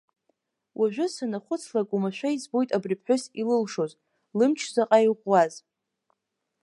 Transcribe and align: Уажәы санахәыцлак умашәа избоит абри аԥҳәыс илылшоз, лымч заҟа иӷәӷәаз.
Уажәы 0.79 1.05
санахәыцлак 1.13 1.89
умашәа 1.95 2.29
избоит 2.35 2.69
абри 2.77 2.95
аԥҳәыс 2.97 3.23
илылшоз, 3.41 3.91
лымч 4.37 4.59
заҟа 4.73 4.99
иӷәӷәаз. 5.05 5.53